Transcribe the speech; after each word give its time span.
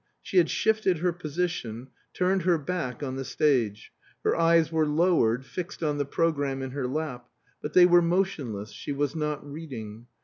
She 0.23 0.37
had 0.37 0.49
shifted 0.49 0.97
her 0.97 1.13
position, 1.13 1.89
turned 2.15 2.41
her 2.41 2.57
back 2.57 3.03
on 3.03 3.17
the 3.17 3.23
stage; 3.23 3.93
her 4.23 4.35
eyes 4.35 4.71
were 4.71 4.87
lowered, 4.87 5.45
fixed 5.45 5.83
on 5.83 5.99
the 5.99 6.05
programme 6.05 6.63
in 6.63 6.71
her 6.71 6.87
lap, 6.87 7.29
but 7.61 7.73
they 7.73 7.85
were 7.85 8.01
motionless; 8.01 8.71
she 8.71 8.91
was 8.93 9.15
not 9.15 9.45
reading. 9.45 10.07